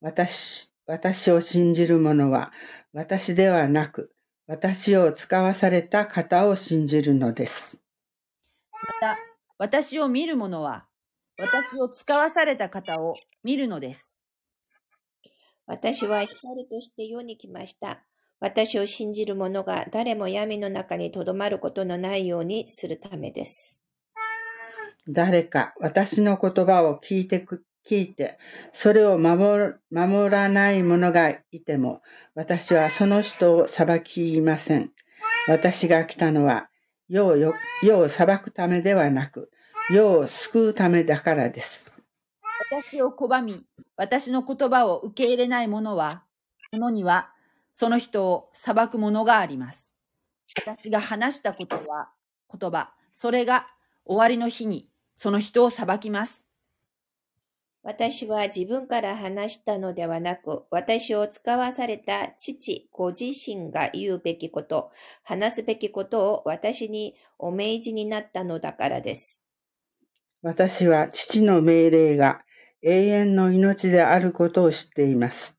[0.00, 2.50] 私、私を信じる者は
[2.92, 4.13] 私ではなく、
[4.46, 7.82] 私を使わされた方を信じるのです。
[8.72, 9.18] また、
[9.56, 10.84] 私を見る者は、
[11.38, 14.20] 私を使わされた方を見るのです。
[15.66, 18.04] 私は光として世に来ました。
[18.38, 23.80] 私を信じる者が誰も闇の中にとどまることのないようにするためです。
[25.08, 28.38] 誰か私の言葉を聞いてく、聞いて、
[28.72, 32.00] それを守守らない者がいても、
[32.34, 34.90] 私はその人を裁きません。
[35.46, 36.70] 私が来たのは、
[37.08, 37.36] 世を
[37.82, 39.50] 世を裁くためではなく、
[39.90, 42.06] 世を救うためだからです。
[42.70, 43.64] 私を拒み、
[43.96, 46.24] 私の言葉を受け入れない者は、
[46.72, 47.30] 者には、
[47.74, 49.92] その人を裁くものがあります。
[50.56, 52.10] 私が話したことは、
[52.58, 53.66] 言葉、それが
[54.06, 56.46] 終わりの日に、その人を裁きます。
[57.86, 64.90] 私は自分から話したのではなく、私を使わされた父ご自身が言うべきこと、
[65.22, 69.42] 話すべきことを私にお命じになったのだからです。
[70.40, 72.40] 私は父の命令が
[72.82, 75.58] 永遠の命であることを知っています。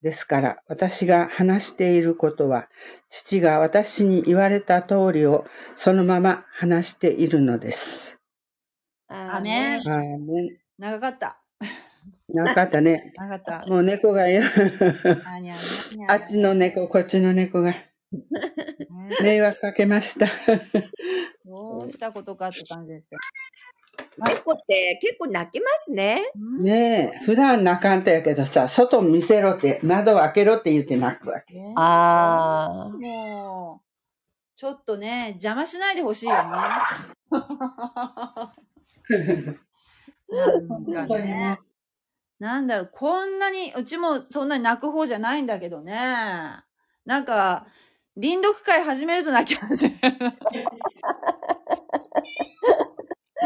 [0.00, 2.68] ですから、私が話していることは、
[3.10, 5.44] 父が私に言われた通りを
[5.76, 8.20] そのまま話しているのです。
[9.08, 11.43] アーメンあーね、長かった。
[12.28, 13.12] なかったね。
[13.16, 13.68] 長かった。
[13.68, 14.42] もう猫がよ。
[15.24, 17.94] あにゃにゃにゃあっちの猫、こっちの猫がね
[19.22, 20.26] 迷惑かけました。
[21.44, 23.16] どうしたことかって感じですけ
[24.16, 26.30] 猫って結構泣きますね。
[26.34, 26.64] ど。
[26.64, 31.54] ねえ、普段泣かんとやけどさ、外見せろって、窓を開けろって言って泣くわけ。
[31.54, 32.96] ねああ。
[32.96, 33.84] もう、
[34.56, 36.42] ちょっとね、邪魔しないでほしいよね。
[40.88, 41.58] なんかね。
[42.38, 45.94] なんだろう、こんなに、うちもそんなに泣く方じゃないんだけどね。
[47.04, 47.66] なんか、
[48.16, 50.18] 臨読会始めると泣き始める。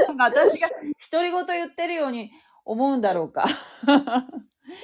[0.06, 0.68] なんか私が
[1.10, 2.30] 独り言言ってるように
[2.64, 3.46] 思うんだろうか。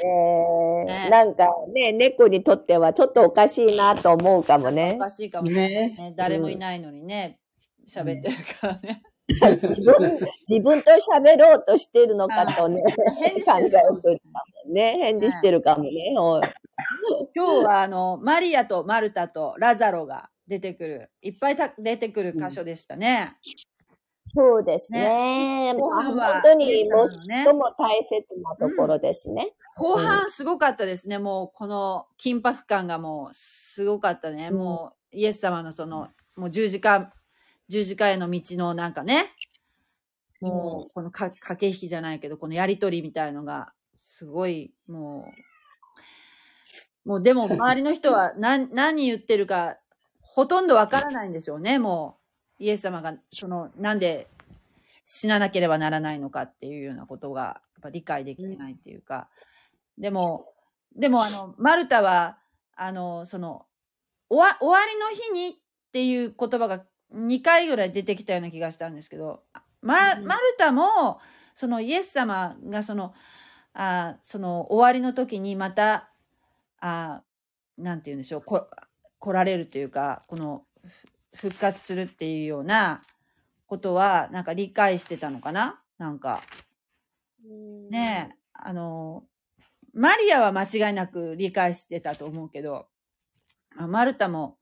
[0.03, 4.97] えねー、なんかね、猫にとってはちょっとおかしいなと思うかもおね。
[4.99, 6.15] かしいかもねね。
[6.17, 7.39] 誰もいないのにね、
[7.89, 9.03] 喋ってるからね。
[9.27, 12.83] 自分、自分と喋ろうとしているのかとね、
[13.21, 13.93] 返事してるか
[14.67, 14.99] もね。
[14.99, 16.13] 返事してるかもね。
[17.35, 23.37] 今日はあの、マリアとマルタとラザロが出てくる、いっぱいた出てくる箇所でしたね。
[24.27, 25.73] そうですね。
[25.75, 26.67] 後まあ半は本当に
[27.27, 29.53] 最も大切なところですね。
[29.77, 31.19] 後半すごかったですね。
[31.19, 34.49] もうこの緊迫感がもうすごかったね。
[34.51, 37.13] うんもうイエス様のその、もう十字架、
[37.69, 39.33] 十字架への道のなんかね、
[40.41, 45.27] もうこのか駆け引きじゃないけど、このやりとりみたいのが、すごい、も
[47.05, 49.79] う、もうでも周りの人は何、 何言ってるか、
[50.21, 52.25] ほとんどわからないんでしょうね、もう。
[52.63, 54.29] イエス様が、その、なんで
[55.05, 59.29] 死ななければならないのかっていうようなことが、やっぱ理解できてないっていうか。
[59.99, 60.53] でも、
[60.95, 62.39] でもあの、マルタは、
[62.77, 63.67] あの、その、
[64.29, 65.53] 終わ終わりの日にっ
[65.93, 69.43] ていう言葉が2回ぐらい出てきたような気がしたんですけど、
[69.83, 71.21] ま、うんマルタも、
[71.55, 73.15] そのイエス様がその、
[73.75, 76.11] あその終わりの時にまた、
[76.81, 77.23] あ
[77.79, 78.69] なんて言うんでしょう、こ
[79.19, 80.65] 来られるというか、この
[81.33, 83.03] ふ復活するっていうような
[83.67, 85.81] ことは、なんか理解してたのかな？
[85.99, 86.43] なんか。
[87.91, 89.25] ねえ、あの、
[89.93, 92.89] マリアは間違いなく理解してたと思うけど、
[93.77, 94.59] あマルタも、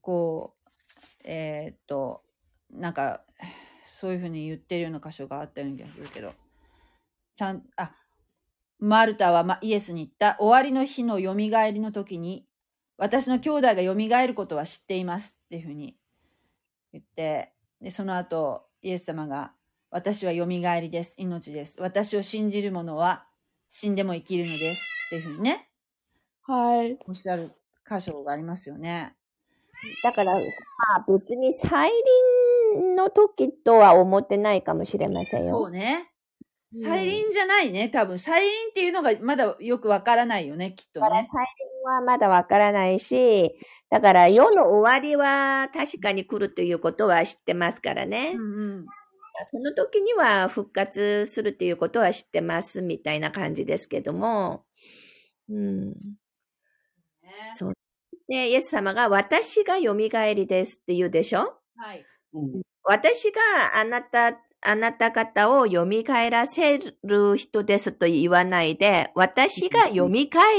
[0.00, 0.63] こう、
[1.24, 2.22] えーっと、
[2.70, 3.22] なんか、
[4.00, 6.34] そういうふうに言ってるような箇所があったような気がするけど、
[7.36, 7.90] ちゃん、あ、
[8.78, 12.46] マルタはまイエスに言った、終わりの日のよみがえりの時に、
[12.96, 15.96] 私の兄弟がよみがえることは知っていますっていうふうに
[16.92, 19.52] 言って、で、その後、イエス様が、
[19.90, 21.14] 私はよみがえりです。
[21.18, 21.80] 命です。
[21.80, 23.26] 私を信じる者は
[23.68, 24.82] 死んでも生きるのです。
[25.06, 25.70] っていうふうにね、
[26.42, 26.98] はい。
[27.06, 27.50] おっしゃる
[27.88, 29.14] 箇所がありますよね。
[30.02, 30.40] だから、ま
[30.96, 31.90] あ別に再
[32.74, 35.48] 臨の時とは思ってないかもしれませんよ。
[35.48, 36.08] そうね。
[36.08, 36.14] うん
[36.82, 37.88] 再臨じゃないね。
[37.88, 41.06] 多分、再臨っていうのがまだよくわからないよね、きっとね。
[41.06, 43.54] だから再臨はまだわからないし、
[43.90, 48.32] だから世の終わりは確かに来るということは知ってますからね。
[48.34, 48.86] うんうん。
[49.50, 54.64] その時には復活するということは知ってますみたいな感じですけども。
[55.48, 55.88] うん。
[55.90, 55.94] ね
[57.52, 57.74] そう。
[58.28, 61.54] で、イエス様が私が蘇りですって言うでしょ？
[61.76, 62.04] はい。
[62.34, 63.40] うん私が
[63.80, 65.86] あなた、あなた方を蘇
[66.30, 70.08] らせる人ですと言わないで、私が蘇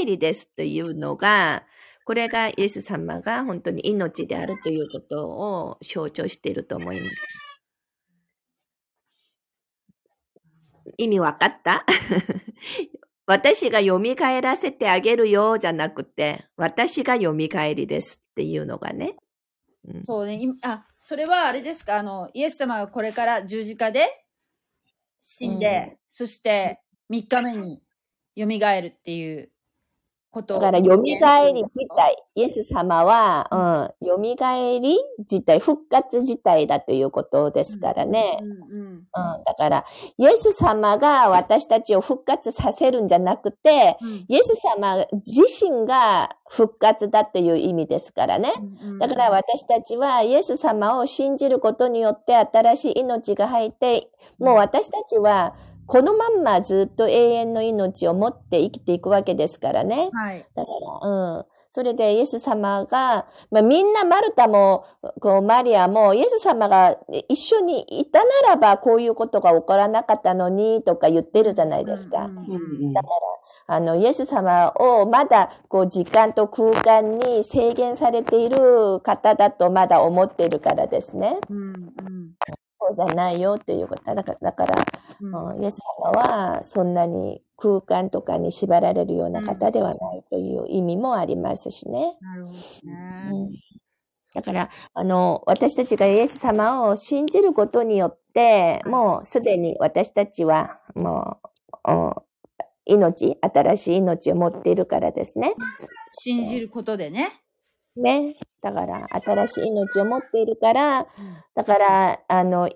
[0.04, 1.64] りですというのが、
[2.04, 7.16] これがイエス様が本当に命であるということを象徴していると思います。
[10.98, 11.84] 意味わかった？
[13.26, 14.00] 私が蘇
[14.40, 19.16] らせてあげるよじゃなくて、私が蘇りですっていうのがね。
[19.88, 20.36] うんそうね。
[20.36, 21.98] いあ、それはあれですか？
[21.98, 24.24] あの、イエス様がこれから十字架で
[25.20, 27.82] 死んで、そして3日目に
[28.36, 29.50] 蘇るっていう
[30.30, 33.48] ことだから、蘇り自体、イエス様は、
[34.00, 38.38] うん、蘇り自体、復活自体だということですからね。
[38.42, 39.04] うんうんうん、
[39.44, 39.84] だから、
[40.18, 44.24] イエス様が私たちを復活させるんじゃなくて、うん。
[44.28, 48.52] イエス様自身が復活だという意味ですからね。
[48.82, 55.54] うんだから私たちはイエス様を信じることによって新しい命が入って、もう私たちは
[55.86, 60.10] このまんまずっと永遠の命を持って生きていくわけですからね。
[60.12, 60.46] はい。
[60.54, 60.70] だか
[61.02, 61.44] ら、うん。
[61.76, 64.86] それでイエス様が、まあ、みんなマルタも、
[65.20, 66.96] こうマリアも、イエス様が
[67.28, 72.24] 一緒にいたならばこういうことが起こらなかったのにとか言ってるじゃないですか。
[72.24, 73.08] うんうんだか
[73.68, 81.36] ら、あの、イエス様をまだ、こう、時間と空間に制限されている方だとまだ思っているからですね。
[81.50, 81.86] うんうん
[82.94, 84.14] そうじゃないよっていうこと。
[84.14, 84.84] だから、だから、
[85.20, 92.16] うんうんイエス様はそんなに空間とかに縛られるような方ではないという意味もありますしね。
[92.20, 93.30] なるほどね。
[93.32, 93.50] うん
[94.34, 101.38] だから、あの、私たちがイエス様を信じることによって、もうすでに私たちは、も
[101.84, 102.22] う、お
[102.84, 105.54] 命、新しい命を持っているからですね。
[106.12, 107.32] 信じることでね。
[107.96, 108.36] ね。
[108.62, 111.06] だから、新しい命を持っているから、
[111.54, 112.68] だから、あの、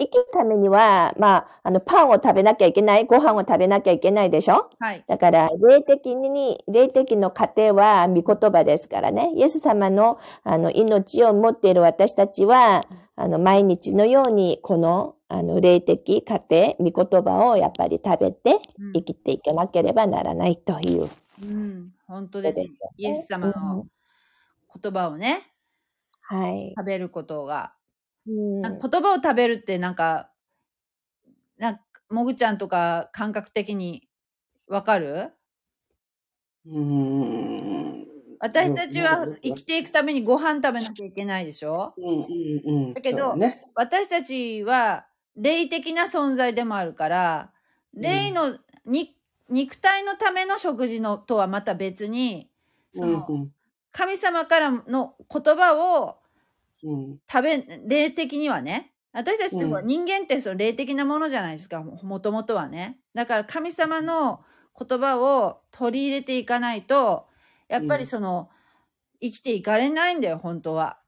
[0.00, 4.68] 生きるためには、まあ、あの、パンを食べなきゃいけない、ご飯を食べなきゃいけないでしょ？
[4.80, 5.04] はい。
[5.06, 9.32] だから、霊的に、霊的の糧は御言葉ですからね。
[9.36, 12.84] イエス様の、あの、命を持っている私たちは、
[13.16, 21.10] あの、毎日のように、この、あの、霊的糧、御言葉をやっぱり食べてうん生きていかなければならないというこ
[21.42, 21.92] うん。
[22.06, 22.72] 本当とです。
[22.96, 23.86] イエス様の
[24.82, 25.50] 言葉をね、
[26.22, 26.74] はい。
[26.76, 27.74] 食べることが。
[28.26, 28.62] うん。
[28.62, 30.30] 言葉を食べるってなんか、
[31.58, 34.08] なんか、もぐちゃんとか感覚的に
[34.66, 35.32] わかる？
[36.66, 38.06] うん。
[38.40, 41.94] 私たちは生きていくためにご飯食べなきゃいけないでしょ？
[41.96, 42.94] うんうんうん。
[42.94, 43.62] だけどね。
[43.74, 45.06] 私たちは
[45.36, 47.52] 霊的な存在でもあるから、
[47.94, 49.16] 霊の、に
[49.48, 52.50] 肉体のための食事のとはまた別に、
[52.92, 53.50] その、うん
[53.96, 56.18] 神様からの言葉を
[56.82, 62.98] うん食べ、霊的にはね、私たちってほらうん人間ってその霊的なものじゃないですか、ももともとはね。
[63.14, 64.44] だから神様の
[64.78, 67.28] 言葉を取り入れていかないと、
[67.68, 68.50] やっぱりその、
[69.20, 71.00] 生きていかれないんだよ、本当は。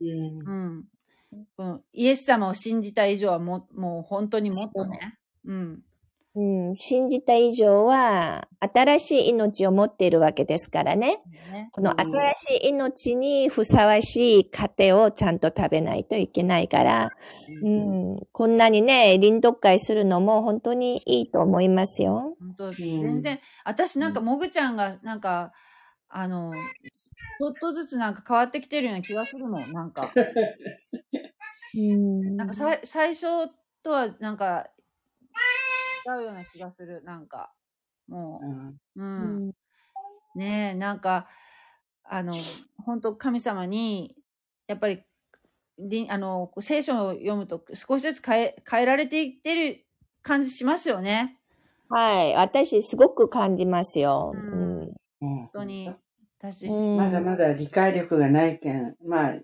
[0.00, 0.84] うん
[1.58, 1.84] うん。
[1.92, 5.18] イエス様を信じた以上はもう、もう本当にもっとね。
[5.44, 5.82] うん。
[6.36, 11.22] うん、信じた以上は、新しい命を持っているわけですからね。
[11.50, 11.70] ね。
[11.72, 12.00] このうん。
[12.00, 17.10] 新しい命にふさわしい糧をちゃんと食べないといけないから、
[17.62, 22.32] うん、こんなにね、臨読会するのも本当にいいと思いますよ。
[22.38, 22.72] 本当。
[22.72, 25.52] 全然、私なんかもぐちゃんがなんか、
[26.08, 30.12] あの、ちょっとずつなんか変わってきてるような気がするもん、なんか。
[31.74, 32.36] うん。
[32.36, 33.48] なんかさい最初
[33.82, 34.68] とはなんか、
[35.22, 35.69] 違
[36.18, 37.52] うような気がする、なんか。
[38.08, 39.02] もうんう、う。
[39.22, 39.52] うんん
[40.34, 41.28] ねえ、なんか、
[42.04, 42.34] あの、
[42.78, 44.16] 本当神様に、
[44.66, 45.04] やっぱり、
[45.78, 49.86] りあの、聖書を読むと少しずつ変え、変えられていってる
[50.22, 51.40] 感じしますよね。
[51.88, 52.34] はい。
[52.34, 54.32] 私、すごく感じますよ。
[54.34, 55.94] うんうんうん本当に。
[56.38, 59.34] 私、うんまだまだ理解力がないけんまあ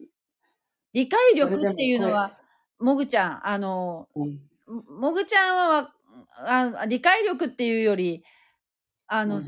[0.92, 2.38] 理解力っていうのは、
[2.78, 5.92] もぐちゃん、あの、うんもぐちゃんは、
[6.38, 8.24] あ理解力っていうより、
[9.06, 9.42] あの、うん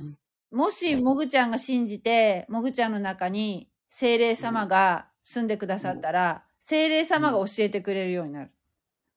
[0.51, 8.51] もしもぐちゃんが信じて、もぐちゃんの中に精霊様が住んでくださったら、精霊様が教えてくれるようになる。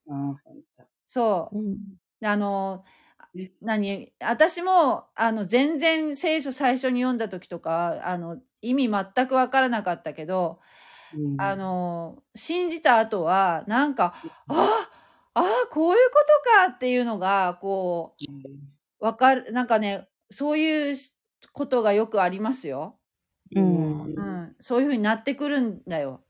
[0.10, 0.38] あ本
[0.78, 0.84] 当。
[1.08, 1.58] そう。
[1.58, 1.78] うん。
[2.22, 2.84] あの
[3.34, 4.12] ね、何？
[4.20, 10.60] 私も、あの、全然聖書最初に読んだ時とか、あの、意味全くわからなかったけど、
[11.16, 11.42] うん。
[11.42, 14.16] あの、信じた後は、なんか、
[14.50, 14.90] あ
[15.36, 18.18] あ、こういうことかっていうのが、こ
[19.00, 20.96] う、わかる、なんかね、そういう
[21.54, 23.00] ことがよくありますよ。
[23.56, 24.56] うんうん。
[24.60, 26.26] そういうふうになってくるんだよ。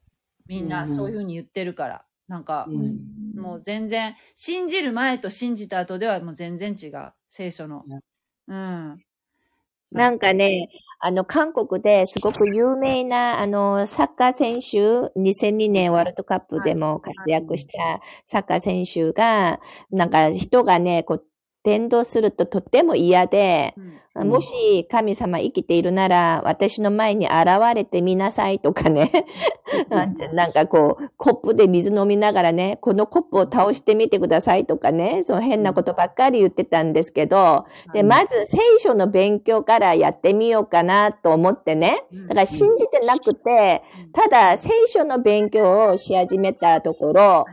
[0.47, 2.05] みんな、うんそういうふうに言ってるから。
[2.27, 7.13] なんか、うんもう全然、信じる前と信じた後ではもう全然違う。
[7.29, 7.85] 聖書の。
[8.47, 9.01] うん。
[9.91, 10.69] なんかね、
[10.99, 19.59] あの、韓国ですごく有名な、あの、サッカー選手、2002年ワールドカップでも活躍したサッカー選手が、
[19.91, 21.25] なんか人がね、こう、
[21.63, 24.01] 伝道するととっても嫌で、うん。
[24.13, 24.29] うん。
[24.29, 27.35] もし神様生きているなら、私の前に現
[27.75, 29.25] れてみなさいとかね。
[30.33, 38.07] なんかこう、コップで水飲みながらね、このコップを倒してみてくださいとかね、その変なことばっかり言ってたんですけど、で、うん。
[38.07, 42.03] まず聖書の勉強からやってみようかなと思ってね。
[42.11, 42.27] うん。
[42.27, 43.83] だから信じてなくて、
[44.13, 47.45] ただ聖書の勉強をし始めたところ、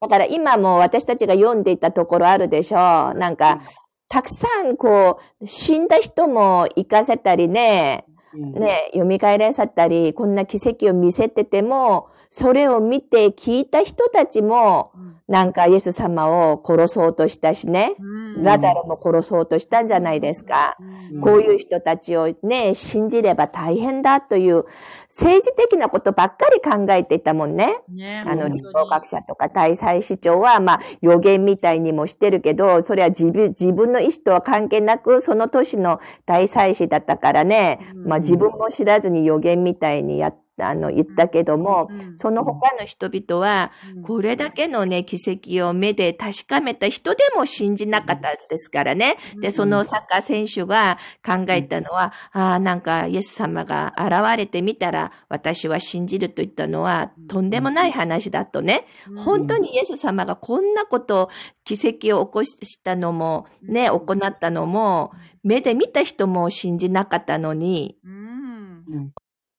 [0.00, 3.60] だから今も私たちが読んでいたところあるでしょなんか、
[4.08, 8.04] たくさんこう、死んだ人も生かせたりね、
[8.34, 8.52] うん。
[8.52, 9.04] ね、蘇
[9.38, 14.92] らせたり、こんな奇跡を見せてても、それを見て聞いた人たちも、
[15.28, 18.42] なんかイエス様を殺そうとしたしね、うん。
[18.42, 20.76] ラダロも殺そうとしたんじゃないですか。
[21.12, 21.20] うん。
[21.20, 24.64] こういう人たちをね、信じれば大変だという
[25.10, 27.78] 政治的なことばっかり考えていたもんね。
[27.90, 38.08] ねあの、うん立法学者とか大祭司長は、まあ、予言みたいにもしてるけど、それは自分、の意思とは関係なく、その年の大祭司だったからね、うん。
[38.08, 44.02] まあ自分も知らずに予言みたいにやっあの、言ったけども、うんその他の人々は、うん。
[44.02, 49.16] これだけのね、奇跡を目で確かめた人でも信じなかったですからね。
[49.40, 58.86] で、そのサッカー選手が考えたのは、ああ、なんかイエス様が現れてみたら、私は信じると言ったのは、とんでもない話だとね。
[59.16, 61.30] 本当にイエス様がこんなこと、
[61.64, 67.98] 奇跡を起こしたのも、ね、行ったのも、目で見た人も信じなかったのに、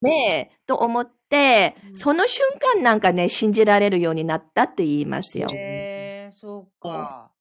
[0.02, 5.48] ねえ、と思ってう、んその瞬間なんかね、信じられるようになったと言いますよ。
[5.52, 7.32] へえそうか。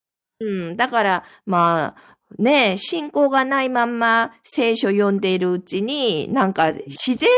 [0.40, 0.76] うん。
[0.76, 7.28] だから、まあ、ねえ、信仰がないまんま聖書読んでいるうちに、なんか自然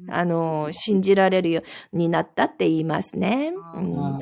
[0.00, 3.52] にね、あの、信じられるようになったって言いますね。
[3.74, 4.18] うん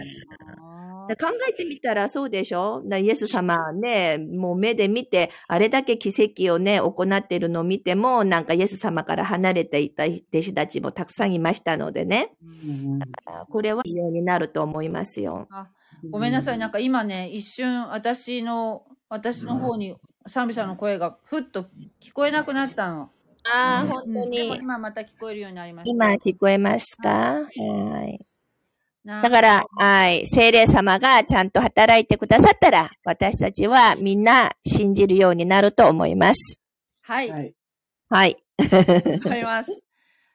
[1.17, 2.83] 考えてみたらそうでしょ？
[2.87, 15.49] だイエス様ね、もう目で見て、あれだけ奇跡をね、行っているのを見ても、なんかイエス様から離れていた弟子たちもたくさんいましたのでね、うんあこれはようになると思いますよ。
[16.11, 19.97] ごめんなさい、なんか今ね、一瞬私の、私の方に
[20.27, 21.67] 賛美者の声がふっと
[22.01, 23.11] 聞こえなくなったの。
[23.51, 24.57] ああ、うん本当に。
[24.57, 26.13] 今また聞こえるようになりました。
[26.13, 27.43] 今聞こえますか？
[27.43, 28.21] はい。
[29.05, 36.61] なだから、はい、精霊様がちゃんと働いてくださったら、私たちはみんな信じるようになると思います。
[37.03, 37.55] はい、はい。
[38.09, 38.37] はい。
[38.59, 39.83] ござい ます。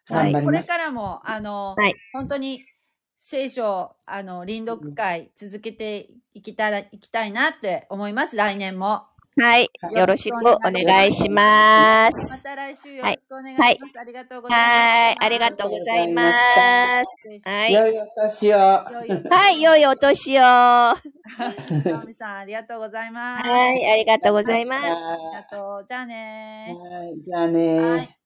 [0.08, 2.66] はい、これからも、あの、はい本当に
[3.28, 9.08] 聖書、あの、臨読会続けていきたら、いきたいなって思います、来年も。
[9.38, 9.70] はい。
[9.92, 12.06] よろしくお願いしま。
[12.06, 13.70] ますた来週よろしくお願いします。
[13.70, 14.62] はいありがとうございます。
[14.62, 15.18] はい。
[15.20, 17.40] ありがとうございます。
[17.44, 17.74] はい。
[17.74, 18.58] 良いお年を。
[18.58, 19.62] は良い。
[19.62, 20.42] 良いお年を。
[20.42, 20.96] は
[21.84, 23.48] 直美さん、ありがとうございます。
[23.48, 23.52] い。
[23.52, 24.86] ありがとうございます。
[24.86, 24.92] あり
[25.34, 25.86] がとう。
[25.86, 26.78] じゃあね
[27.18, 27.22] い。
[27.22, 28.18] じゃあねはい